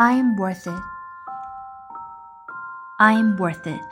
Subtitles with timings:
[0.00, 0.82] I'm worth it.
[2.98, 3.82] I'm worth it.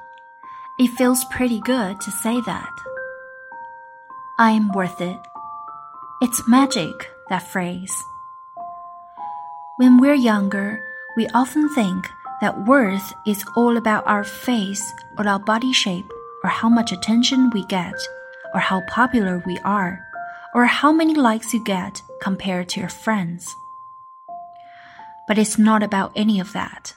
[0.78, 2.72] It feels pretty good to say that.
[4.38, 5.18] I'm worth it.
[6.22, 7.92] It's magic, that phrase.
[9.76, 10.82] When we're younger,
[11.14, 12.08] we often think
[12.40, 16.10] that worth is all about our face or our body shape
[16.42, 18.00] or how much attention we get
[18.54, 20.00] or how popular we are
[20.54, 23.54] or how many likes you get compared to your friends.
[25.28, 26.94] But it's not about any of that.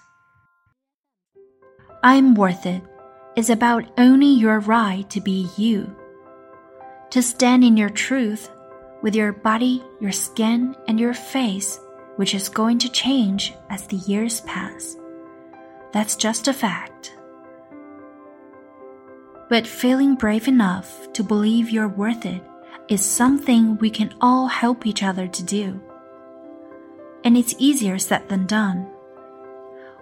[2.02, 2.82] I'm worth it
[3.36, 5.96] is about owning your right to be you.
[7.12, 8.50] To stand in your truth
[9.02, 11.80] with your body, your skin, and your face,
[12.16, 14.96] which is going to change as the years pass.
[15.92, 17.16] That's just a fact.
[19.50, 22.42] But feeling brave enough to believe you're worth it
[22.88, 25.82] is something we can all help each other to do.
[27.24, 28.88] And it's easier said than done.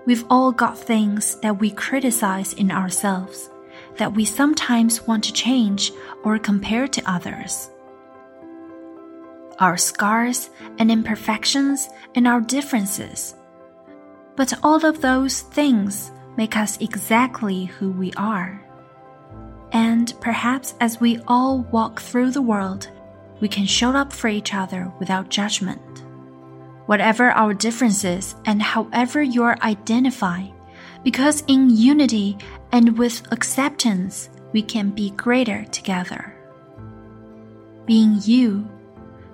[0.05, 3.49] We've all got things that we criticize in ourselves,
[3.97, 5.91] that we sometimes want to change
[6.23, 7.69] or compare to others.
[9.59, 13.35] Our scars and imperfections and our differences.
[14.35, 18.65] But all of those things make us exactly who we are.
[19.73, 22.89] And perhaps as we all walk through the world,
[23.41, 26.05] we can show up for each other without judgment.
[26.89, 30.51] Whatever our differences and however you're identified,
[31.03, 32.35] because in unity
[32.71, 36.33] and with acceptance, we can be greater together.
[37.85, 38.67] Being you,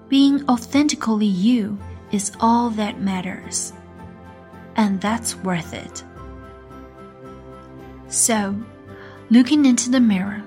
[0.09, 1.79] being authentically you,
[2.11, 3.71] is all that matters.
[4.75, 6.03] And that's worth it.
[8.09, 8.53] So,
[9.29, 10.43] looking into the mirror.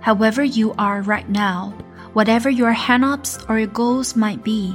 [0.00, 1.74] However, you are right now,
[2.14, 4.74] whatever your hang ups or your goals might be,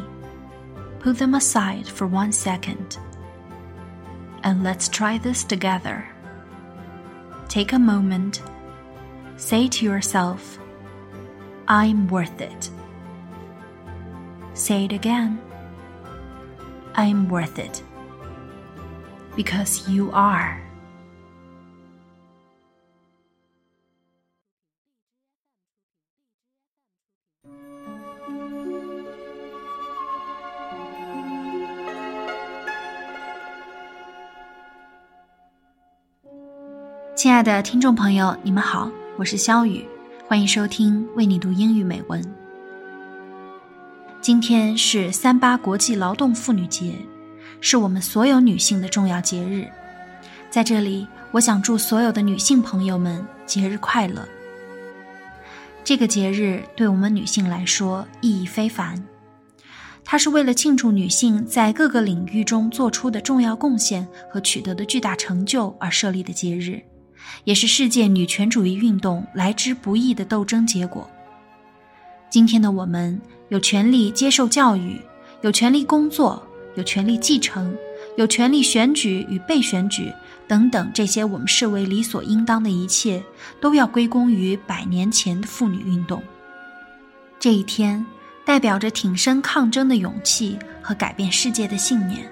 [1.06, 2.98] put them aside for one second.
[4.42, 6.10] And let's try this together.
[7.48, 8.42] Take a moment.
[9.38, 10.58] Say to yourself,
[11.68, 12.72] I'm worth it.
[14.56, 15.40] Say it again.
[16.96, 17.84] I'm worth it.
[19.36, 20.60] Because you are.
[37.16, 39.88] 亲爱的听众朋友，你们好，我是肖雨，
[40.28, 42.22] 欢迎收听为你读英语美文。
[44.20, 46.94] 今天是三八国际劳动妇女节，
[47.62, 49.66] 是我们所有女性的重要节日。
[50.50, 54.28] 在这里，我想祝所有的女性朋友们节日快乐。
[55.86, 59.02] 这个节日对我们女性来说意义非凡，
[60.04, 66.84] 它是为了庆祝女性在各个领域中做出的重要贡献和取得的巨大成就而设立的节日。
[67.44, 71.10] 也是世界女权主义运动来之不易的斗争结果。
[72.30, 75.00] 今天的我们有权利接受教育，
[75.42, 76.42] 有权利工作，
[76.76, 77.76] 有权利继承，
[78.18, 80.12] 有权利选举与被选举
[80.48, 83.24] 等等，这些我们视为理所应当的一切，
[83.62, 86.22] 都要归功于百年前的妇女运动。
[87.40, 88.06] 这一天
[88.44, 92.30] 代表着挺身抗争的勇气和改变世界的信念。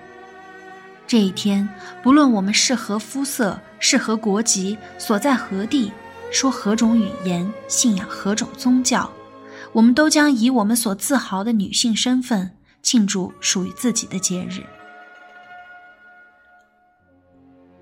[1.06, 1.68] 这一天，
[2.02, 5.92] 不论我们是何肤色、是何国籍、所在何地、
[6.32, 9.12] 说何种语言、信仰何种宗教，
[9.74, 12.50] 我们都将以我们所自豪的女性身份
[12.82, 14.64] 庆祝属于自己的节日。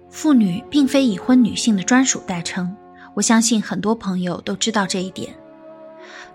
[0.10, 2.76] 妇女并非已婚女性的专属代称，
[3.14, 5.34] 我相信很多朋友都知道这一点。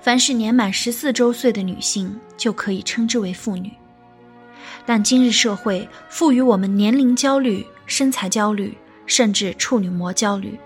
[0.01, 3.71] 凡是年满十四周岁的女性，就可以称之为妇女。
[4.85, 8.77] 但今日社会赋予我们年龄焦虑、身材焦虑，
[9.07, 10.59] 甚至处女膜焦虑，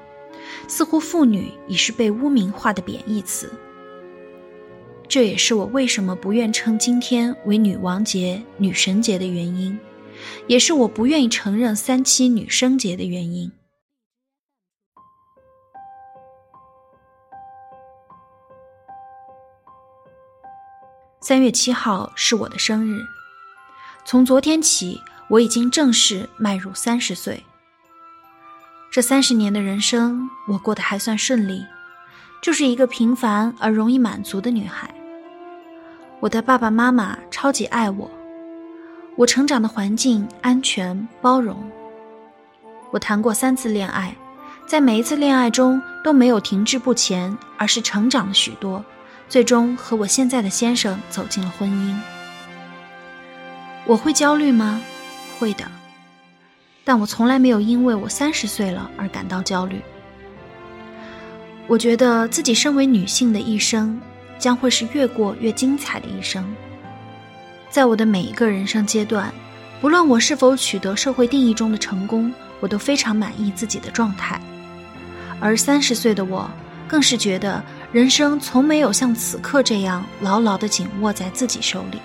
[0.67, 3.53] 似乎妇女已是被污名化的贬义词。
[5.09, 9.79] 这也是我为什么不愿称今天为女王节、女神节的原因，
[10.47, 13.51] 也是我不愿意承认三七女生节的原因。
[21.21, 23.20] 三月七号是我的生日。
[24.11, 27.45] 从昨天起，我已经正式迈入三十岁。
[28.91, 31.65] 这三十年的人生，我过得还算顺利，
[32.43, 34.93] 就是一个平凡而容易满足的女孩。
[36.19, 38.11] 我的爸爸妈妈超级爱我，
[39.15, 41.71] 我成长的环境安全包容。
[42.91, 44.13] 我谈过三次恋爱，
[44.67, 48.85] 在每一次恋爱中都没有停滞不前，而是成长了许多，
[49.29, 51.97] 最终和我现在的先生走进了婚姻。
[53.87, 54.81] 我会焦虑吗？
[55.39, 55.65] 会的，
[56.85, 59.81] 但我从来没有因为我三十岁了而感到焦虑。
[61.67, 64.01] 我觉得自己身为女性的一生，
[64.39, 66.45] 将会是越过越精彩的一生。
[67.69, 69.33] 在我的每一个人生阶段，
[69.81, 74.41] 不论我是否取得社会定义中的成功，我都非常满意自己的状态。
[75.41, 76.51] 而三十岁的我，
[76.87, 81.99] 更是觉得人生从没有像此刻这样牢牢地紧握在自己手里。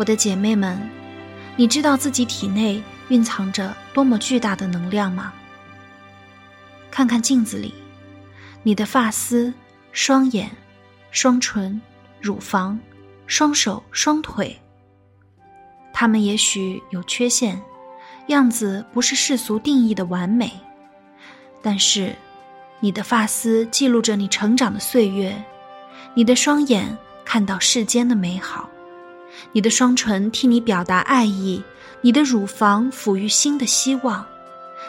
[0.00, 0.80] 我的姐妹们，
[1.56, 5.30] 你知道自己体内蕴藏着多么巨大的能量吗？
[6.90, 7.74] 看看镜子里，
[8.62, 9.52] 你的发丝、
[9.92, 10.50] 双眼、
[11.10, 11.78] 双唇、
[12.18, 12.80] 乳房。
[13.26, 14.58] 双手双腿，
[15.92, 17.60] 它们也许有缺陷，
[18.26, 20.50] 样子不是世俗定义的完美，
[21.62, 22.12] 但是，
[22.80, 25.32] 你的发丝记录着你成长的岁月，
[26.12, 28.68] 你的双眼看到世间的美好，
[29.52, 31.62] 你的双唇替你表达爱意，
[32.00, 34.24] 你的乳房抚育新的希望，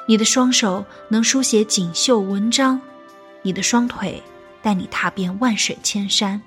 [0.07, 2.79] 你的双手能书写锦绣文章，
[3.41, 4.21] 你的双腿
[4.61, 6.41] 带你踏遍万水千山。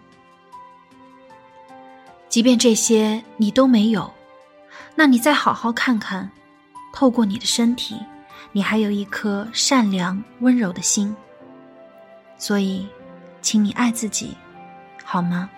[2.29, 4.13] 即便这些你都没有，
[4.95, 6.31] 那你再好好看看，
[6.93, 7.97] 透过你的身体，
[8.53, 11.15] 你还有一颗善良温柔的心。
[12.37, 12.87] 所以，
[13.41, 14.37] 请你爱自己，
[15.05, 15.49] 好吗？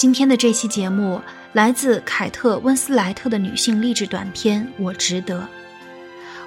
[0.00, 1.20] 今天的这期节目
[1.52, 5.40] 来自凯特温斯莱特的女性励志短片《我值得》。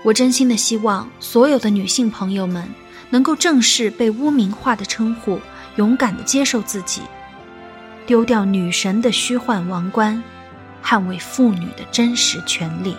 [0.02, 2.68] 我真心的希望所有的女性朋友们
[3.12, 5.40] 能够正视被污名化的称呼。
[5.76, 7.04] 勇敢的接受自己，
[8.08, 10.24] 丢掉女神的虚幻王冠，
[10.84, 12.96] 捍卫妇女的真实权利。